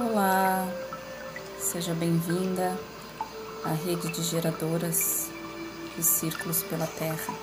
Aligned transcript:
Olá, 0.00 0.64
seja 1.58 1.92
bem-vinda 1.92 2.78
à 3.64 3.70
rede 3.70 4.12
de 4.12 4.22
geradoras 4.22 5.28
de 5.96 6.04
círculos 6.04 6.62
pela 6.62 6.86
Terra. 6.86 7.34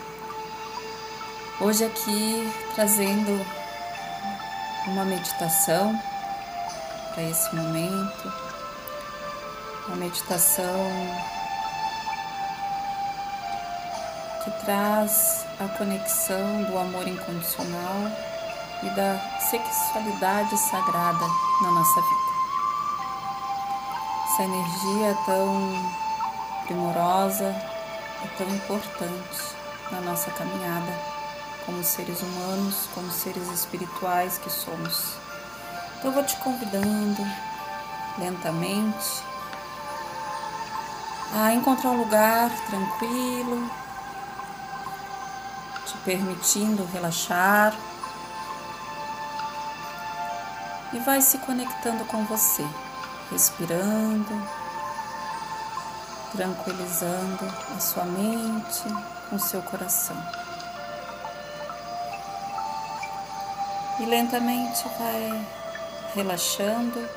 Hoje 1.59 1.83
aqui 1.83 2.49
trazendo 2.73 3.45
uma 4.87 5.03
meditação 5.03 5.99
para 7.13 7.23
esse 7.23 7.53
momento, 7.53 8.33
uma 9.87 9.97
meditação 9.97 10.89
que 14.45 14.51
traz 14.63 15.45
a 15.59 15.67
conexão 15.77 16.63
do 16.63 16.77
amor 16.77 17.05
incondicional 17.05 18.09
e 18.81 18.89
da 18.91 19.19
sexualidade 19.41 20.57
sagrada 20.57 21.25
na 21.61 21.71
nossa 21.71 21.99
vida 21.99 22.34
essa 24.35 24.43
energia 24.43 25.17
tão 25.25 25.71
primorosa 26.65 27.45
é 27.45 28.27
tão 28.37 28.45
importante 28.49 29.55
na 29.89 30.01
nossa 30.01 30.29
caminhada 30.31 30.91
como 31.65 31.81
seres 31.81 32.21
humanos, 32.21 32.89
como 32.93 33.09
seres 33.11 33.49
espirituais 33.49 34.37
que 34.37 34.49
somos. 34.49 35.13
Então 35.97 36.11
eu 36.11 36.11
vou 36.11 36.23
te 36.25 36.35
convidando 36.37 37.25
lentamente 38.17 39.23
a 41.33 41.53
encontrar 41.53 41.91
um 41.91 41.99
lugar 41.99 42.51
tranquilo, 42.67 43.71
te 45.85 45.97
permitindo 45.99 46.85
relaxar 46.91 47.73
e 50.91 50.99
vai 50.99 51.21
se 51.21 51.37
conectando 51.37 52.03
com 52.03 52.25
você 52.25 52.67
respirando, 53.31 54.47
tranquilizando 56.31 57.45
a 57.75 57.79
sua 57.79 58.05
mente, 58.05 58.83
o 59.31 59.39
seu 59.39 59.61
coração. 59.63 60.17
E 63.99 64.05
lentamente 64.05 64.83
vai 64.99 65.47
relaxando, 66.13 67.09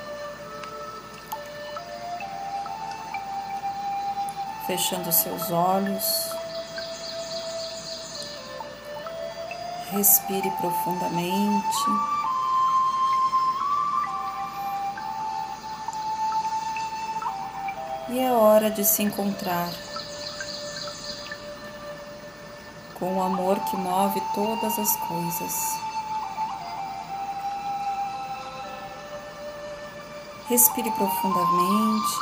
fechando 4.67 5.11
seus 5.12 5.50
olhos. 5.50 6.05
Respire 9.91 10.50
profundamente. 10.61 12.18
E 18.11 18.19
é 18.19 18.33
hora 18.33 18.70
de 18.70 18.84
se 18.84 19.03
encontrar 19.03 19.70
com 22.98 23.19
o 23.19 23.23
amor 23.23 23.61
que 23.61 23.77
move 23.77 24.20
todas 24.34 24.78
as 24.78 24.97
coisas. 24.97 25.53
Respire 30.48 30.91
profundamente, 30.92 32.19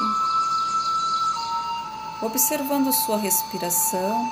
observando 2.23 2.93
sua 2.93 3.17
respiração 3.17 4.29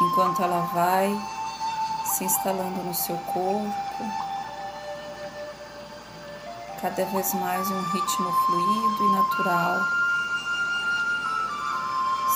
enquanto 0.00 0.42
ela 0.42 0.62
vai 0.72 1.16
se 2.04 2.24
instalando 2.24 2.82
no 2.82 2.94
seu 2.94 3.16
corpo 3.18 4.27
cada 6.80 7.04
vez 7.06 7.34
mais 7.34 7.68
um 7.70 7.82
ritmo 7.82 8.32
fluido 8.32 9.04
e 9.04 9.12
natural, 9.16 9.80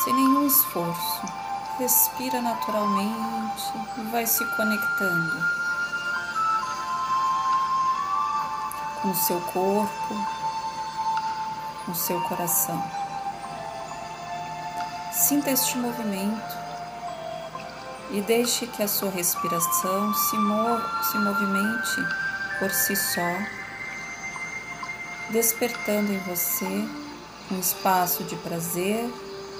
sem 0.02 0.14
nenhum 0.14 0.46
esforço. 0.46 1.42
Respira 1.78 2.42
naturalmente 2.42 3.72
e 3.98 4.02
vai 4.10 4.26
se 4.26 4.44
conectando 4.56 5.44
com 9.00 9.10
o 9.10 9.14
seu 9.14 9.40
corpo, 9.40 10.26
com 11.84 11.92
o 11.92 11.94
seu 11.94 12.20
coração. 12.22 12.82
Sinta 15.12 15.50
este 15.50 15.78
movimento 15.78 16.56
e 18.10 18.20
deixe 18.22 18.66
que 18.66 18.82
a 18.82 18.88
sua 18.88 19.10
respiração 19.10 20.12
se, 20.14 20.36
se 21.10 21.18
movimente 21.18 22.06
por 22.58 22.70
si 22.70 22.94
só 22.96 23.61
despertando 25.32 26.12
em 26.12 26.18
você 26.18 26.86
um 27.50 27.58
espaço 27.58 28.22
de 28.24 28.36
prazer, 28.36 29.10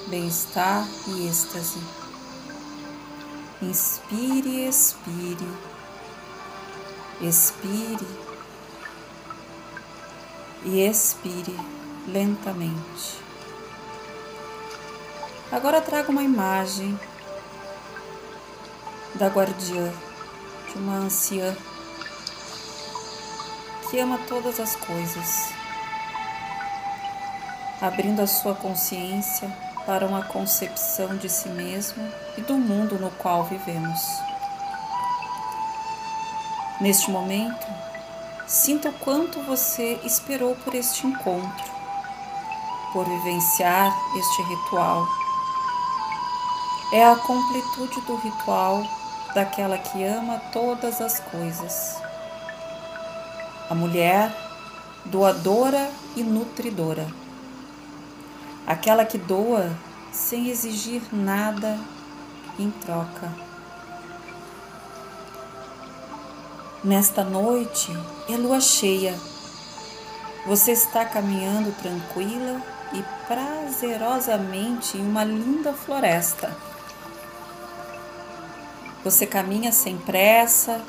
bem-estar 0.07 0.87
e 1.07 1.27
êxtase. 1.27 1.81
Inspire, 3.59 4.67
expire, 4.67 5.47
expire 7.21 8.07
e 10.63 10.79
expire 10.81 11.59
lentamente. 12.07 13.23
Agora 15.51 15.81
traga 15.81 16.11
uma 16.11 16.23
imagem 16.23 16.99
da 19.15 19.27
guardiã, 19.27 19.91
de 20.71 20.77
uma 20.77 20.97
anciã 20.97 21.55
que 23.89 23.99
ama 23.99 24.19
todas 24.27 24.59
as 24.59 24.75
coisas 24.75 25.62
abrindo 27.83 28.21
a 28.21 28.27
sua 28.27 28.55
consciência 28.55 29.51
para 29.85 30.07
uma 30.07 30.23
concepção 30.23 31.17
de 31.17 31.27
si 31.27 31.49
mesmo 31.49 32.01
e 32.37 32.41
do 32.41 32.53
mundo 32.53 32.97
no 32.97 33.11
qual 33.11 33.43
vivemos. 33.43 33.99
Neste 36.79 37.11
momento, 37.11 37.67
sinta 38.47 38.87
o 38.87 38.93
quanto 38.93 39.41
você 39.41 39.99
esperou 40.05 40.55
por 40.63 40.73
este 40.73 41.05
encontro, 41.05 41.71
por 42.93 43.03
vivenciar 43.03 43.93
este 44.17 44.41
ritual. 44.43 45.05
É 46.93 47.03
a 47.03 47.17
completude 47.17 47.99
do 48.07 48.15
ritual 48.15 48.81
daquela 49.35 49.77
que 49.77 50.05
ama 50.05 50.41
todas 50.53 51.01
as 51.01 51.19
coisas. 51.19 51.97
A 53.69 53.75
mulher 53.75 54.33
doadora 55.03 55.91
e 56.15 56.23
nutridora 56.23 57.22
aquela 58.65 59.05
que 59.05 59.17
doa 59.17 59.71
sem 60.11 60.49
exigir 60.49 61.01
nada 61.11 61.79
em 62.57 62.69
troca. 62.69 63.31
Nesta 66.83 67.23
noite 67.23 67.91
é 68.29 68.35
lua 68.35 68.59
cheia. 68.59 69.17
Você 70.45 70.71
está 70.71 71.05
caminhando 71.05 71.71
tranquila 71.81 72.61
e 72.93 73.03
prazerosamente 73.27 74.97
em 74.97 75.01
uma 75.01 75.23
linda 75.23 75.73
floresta. 75.73 76.55
Você 79.03 79.25
caminha 79.25 79.71
sem 79.71 79.97
pressa, 79.97 80.81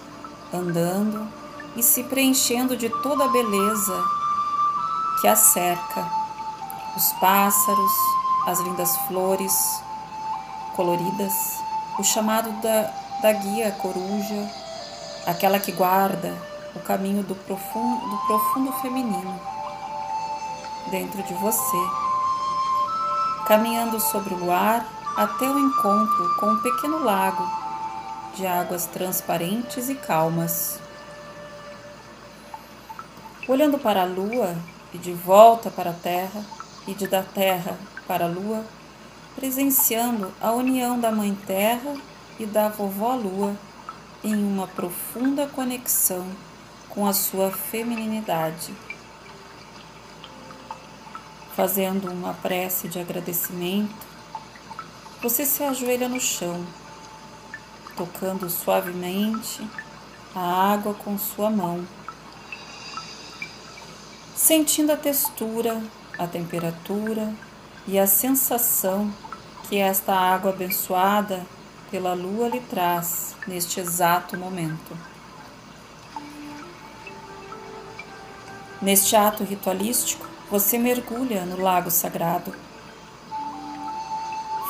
andando 0.53 1.27
e 1.77 1.83
se 1.83 2.05
preenchendo 2.05 2.77
de 2.77 2.89
toda 3.03 3.25
a 3.25 3.29
beleza 3.29 4.05
que 5.21 5.27
a 5.27 5.35
cerca 5.35 6.24
os 6.97 7.13
pássaros, 7.15 7.93
as 8.47 8.61
lindas 8.61 8.97
flores 9.09 9.83
coloridas, 10.77 11.33
o 11.99 12.05
chamado 12.05 12.51
da, 12.61 12.93
da 13.23 13.33
guia 13.33 13.73
coruja, 13.73 14.51
aquela 15.27 15.59
que 15.59 15.73
guarda 15.73 16.37
o 16.75 16.81
caminho 16.81 17.23
do 17.23 17.35
profundo, 17.35 18.07
do 18.09 18.19
profundo 18.27 18.73
feminino 18.81 19.41
dentro 20.91 21.23
de 21.23 21.35
você, 21.35 21.77
caminhando 23.47 23.99
sobre 24.01 24.35
o 24.35 24.39
luar 24.39 24.87
até 25.17 25.49
o 25.49 25.59
encontro 25.59 26.37
com 26.39 26.47
um 26.47 26.59
pequeno 26.61 26.99
lago 27.03 27.49
de 28.35 28.47
águas 28.47 28.87
transparentes 28.87 29.89
e 29.89 29.95
calmas. 29.95 30.81
Olhando 33.47 33.79
para 33.79 34.03
a 34.03 34.07
lua 34.07 34.57
e 34.93 34.99
de 34.99 35.13
volta 35.13 35.71
para 35.71 35.91
a 35.91 35.95
terra, 35.95 36.45
e 36.87 36.95
de 36.95 37.07
da 37.07 37.23
terra 37.23 37.79
para 38.07 38.27
a 38.27 38.29
lua, 38.29 38.65
presenciando 39.35 40.33
a 40.41 40.53
união 40.53 40.99
da 40.99 41.11
Mãe 41.11 41.35
Terra 41.47 41.97
e 42.39 42.47
da 42.47 42.69
Vovó 42.69 43.15
Lua 43.15 43.57
em 44.23 44.35
uma 44.35 44.67
profunda 44.67 45.47
conexão 45.47 46.27
com 46.89 47.07
a 47.07 47.13
sua 47.13 47.51
femininidade. 47.51 48.75
Fazendo 51.55 52.11
uma 52.11 52.35
prece 52.35 52.89
de 52.89 52.99
agradecimento, 52.99 54.07
você 55.23 55.45
se 55.45 55.63
ajoelha 55.63 56.09
no 56.09 56.21
chão, 56.21 56.67
tocando 57.97 58.51
suavemente 58.51 59.67
a 60.35 60.73
água 60.73 60.95
com 60.95 61.17
sua 61.17 61.49
mão 61.49 61.87
sentindo 64.45 64.93
a 64.93 64.97
textura, 64.97 65.81
a 66.19 66.27
temperatura 66.27 67.33
e 67.87 67.99
a 67.99 68.07
sensação 68.07 69.13
que 69.69 69.79
esta 69.79 70.15
água 70.15 70.51
abençoada 70.51 71.45
pela 71.91 72.15
lua 72.15 72.49
lhe 72.49 72.61
traz 72.61 73.35
neste 73.47 73.81
exato 73.81 74.37
momento. 74.37 74.97
Neste 78.81 79.17
ato 79.17 79.45
ritualístico, 79.45 80.27
você 80.51 80.79
mergulha 80.79 81.45
no 81.47 81.61
lago 81.61 81.91
sagrado. 81.91 82.55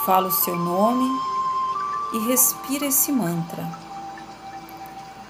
Fala 0.06 0.28
o 0.28 0.32
seu 0.32 0.54
nome 0.54 1.08
e 2.12 2.28
respira 2.28 2.86
esse 2.86 3.10
mantra. 3.10 3.66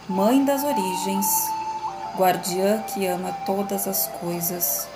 Mãe 0.08 0.44
das 0.44 0.62
origens, 0.62 1.26
guardiã 2.16 2.82
que 2.82 3.06
ama 3.06 3.32
todas 3.46 3.88
as 3.88 4.06
coisas, 4.20 4.86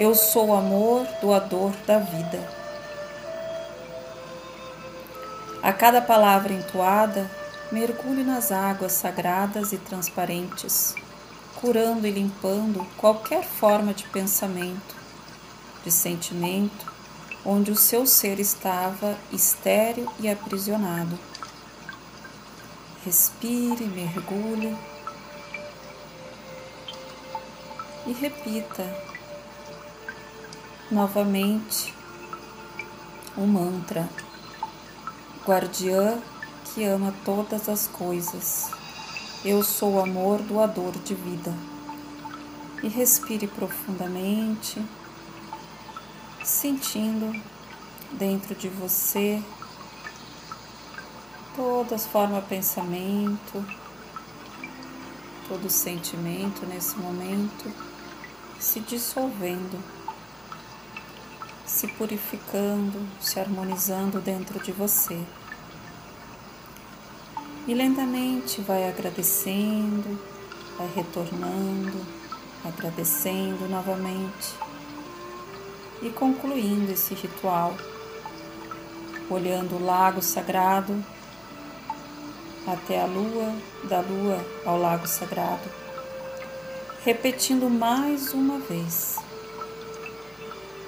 eu 0.00 0.14
sou 0.14 0.46
o 0.46 0.54
amor 0.54 1.06
doador 1.20 1.72
da 1.86 1.98
vida. 1.98 2.42
A 5.62 5.74
cada 5.74 6.00
palavra 6.00 6.54
entoada, 6.54 7.30
mergulhe 7.70 8.24
nas 8.24 8.50
águas 8.50 8.92
sagradas 8.92 9.74
e 9.74 9.76
transparentes, 9.76 10.94
curando 11.60 12.06
e 12.06 12.10
limpando 12.10 12.82
qualquer 12.96 13.44
forma 13.44 13.92
de 13.92 14.04
pensamento, 14.04 14.96
de 15.84 15.90
sentimento, 15.90 16.90
onde 17.44 17.70
o 17.70 17.76
seu 17.76 18.06
ser 18.06 18.40
estava 18.40 19.18
estéril 19.30 20.10
e 20.18 20.30
aprisionado. 20.30 21.18
Respire, 23.04 23.84
mergulhe 23.84 24.74
e 28.06 28.12
repita 28.14 29.10
novamente 30.90 31.94
o 33.36 33.46
mantra 33.46 34.08
guardiã 35.46 36.20
que 36.64 36.84
ama 36.84 37.14
todas 37.24 37.68
as 37.68 37.86
coisas. 37.86 38.70
Eu 39.44 39.62
sou 39.62 39.94
o 39.94 40.00
amor 40.00 40.42
doador 40.42 40.92
de 40.98 41.14
vida. 41.14 41.54
E 42.82 42.88
respire 42.88 43.46
profundamente, 43.46 44.82
sentindo 46.42 47.30
dentro 48.12 48.54
de 48.54 48.68
você 48.68 49.42
todas 51.54 52.06
formas 52.06 52.44
pensamento, 52.46 53.64
todo 55.46 55.68
sentimento 55.68 56.64
nesse 56.64 56.96
momento 56.96 57.70
se 58.58 58.80
dissolvendo 58.80 59.99
se 61.70 61.86
purificando, 61.86 63.00
se 63.20 63.38
harmonizando 63.38 64.20
dentro 64.20 64.58
de 64.58 64.72
você. 64.72 65.18
E 67.66 67.72
lentamente 67.72 68.60
vai 68.60 68.88
agradecendo, 68.88 70.18
vai 70.76 70.90
retornando, 70.94 72.04
agradecendo 72.64 73.68
novamente 73.68 74.52
e 76.02 76.10
concluindo 76.10 76.90
esse 76.90 77.14
ritual, 77.14 77.76
olhando 79.30 79.76
o 79.76 79.84
lago 79.84 80.20
sagrado 80.20 81.02
até 82.66 83.00
a 83.00 83.06
lua, 83.06 83.54
da 83.84 84.00
lua 84.00 84.44
ao 84.66 84.76
lago 84.76 85.06
sagrado, 85.06 85.70
repetindo 87.04 87.70
mais 87.70 88.34
uma 88.34 88.58
vez 88.58 89.29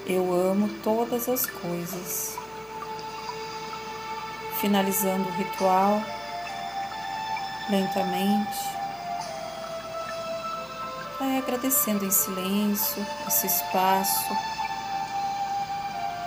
eu 0.07 0.33
amo 0.33 0.69
todas 0.83 1.29
as 1.29 1.47
coisas. 1.47 2.37
Finalizando 4.61 5.29
o 5.29 5.33
ritual, 5.33 6.01
lentamente, 7.69 8.59
vai 11.19 11.39
agradecendo 11.39 12.05
em 12.05 12.11
silêncio 12.11 13.05
esse 13.27 13.47
espaço, 13.47 14.37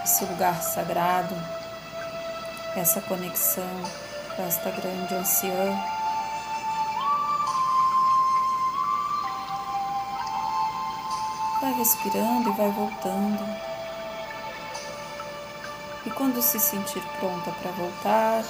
esse 0.03 0.25
lugar 0.25 0.61
sagrado, 0.61 1.35
essa 2.75 3.01
conexão 3.01 3.81
com 4.35 4.43
esta 4.43 4.69
grande 4.69 5.15
anciã. 5.15 5.94
Vai 11.65 11.73
respirando 11.73 12.47
e 12.47 12.53
vai 12.53 12.69
voltando. 12.69 13.43
E 16.05 16.11
quando 16.11 16.39
se 16.39 16.59
sentir 16.59 17.01
pronta 17.17 17.49
para 17.53 17.71
voltar, 17.71 18.43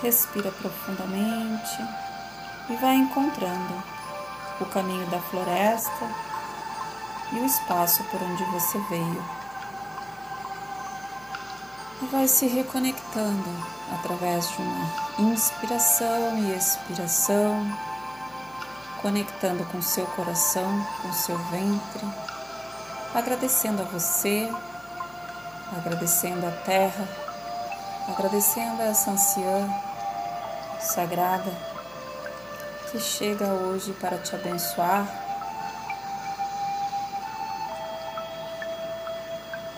respira 0.00 0.52
profundamente 0.52 1.82
e 2.70 2.76
vai 2.76 2.94
encontrando 2.94 3.82
o 4.60 4.66
caminho 4.66 5.04
da 5.08 5.18
floresta 5.18 6.08
e 7.32 7.40
o 7.40 7.44
espaço 7.44 8.04
por 8.04 8.22
onde 8.22 8.44
você 8.44 8.78
veio. 8.88 9.24
E 12.02 12.06
vai 12.06 12.28
se 12.28 12.46
reconectando 12.46 13.50
através 13.98 14.48
de 14.48 14.62
uma 14.62 15.32
inspiração 15.32 16.38
e 16.38 16.56
expiração, 16.56 17.66
conectando 19.04 19.64
com 19.66 19.82
seu 19.82 20.06
coração, 20.06 20.86
com 21.02 21.12
seu 21.12 21.36
ventre, 21.36 22.08
agradecendo 23.14 23.82
a 23.82 23.84
você 23.84 24.48
agradecendo 25.76 26.46
a 26.46 26.50
terra, 26.50 27.08
agradecendo 28.08 28.82
a 28.82 28.86
essa 28.86 29.10
anciã 29.10 29.68
sagrada 30.80 31.52
que 32.90 33.00
chega 33.00 33.46
hoje 33.46 33.92
para 33.94 34.18
te 34.18 34.34
abençoar. 34.34 35.06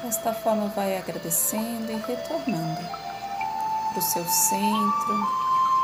Desta 0.03 0.33
forma, 0.35 0.69
vai 0.69 0.97
agradecendo 0.97 1.91
e 1.91 1.97
retornando 1.97 2.81
para 3.91 3.99
o 3.99 4.03
seu 4.03 4.25
centro, 4.25 5.27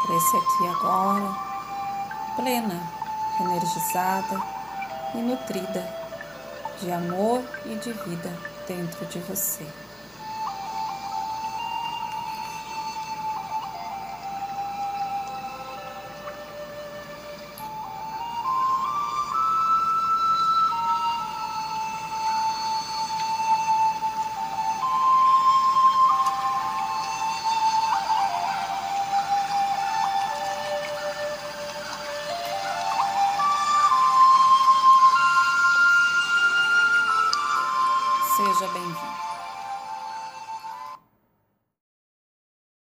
para 0.06 0.16
esse 0.16 0.36
aqui 0.36 0.68
agora, 0.76 1.34
plena, 2.36 3.01
energizada 3.40 4.40
e 5.14 5.18
nutrida 5.18 5.88
de 6.80 6.90
amor 6.90 7.42
e 7.64 7.74
de 7.76 7.92
vida 7.92 8.32
dentro 8.66 9.06
de 9.06 9.18
você. 9.20 9.66